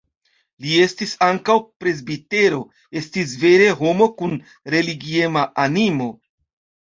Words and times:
Li 0.63 0.69
estis 0.83 1.11
ankaŭ 1.25 1.57
presbitero, 1.83 2.61
estis 3.01 3.35
vere 3.43 3.67
homo 3.81 4.07
kun 4.21 4.33
religiema 4.77 5.45
animo. 5.65 6.09